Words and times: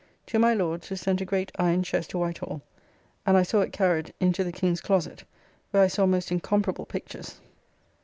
To 0.25 0.39
my 0.39 0.55
Lord's, 0.55 0.87
who 0.87 0.95
sent 0.95 1.21
a 1.21 1.25
great 1.25 1.51
iron 1.59 1.83
chest 1.83 2.09
to 2.09 2.17
White 2.17 2.39
Hall; 2.39 2.63
and 3.23 3.37
I 3.37 3.43
saw 3.43 3.59
it 3.61 3.71
carried, 3.71 4.15
into 4.19 4.43
the 4.43 4.51
King's 4.51 4.81
closet, 4.81 5.23
where 5.69 5.83
I 5.83 5.87
saw 5.87 6.07
most 6.07 6.31
incomparable 6.31 6.87
pictures. 6.87 7.39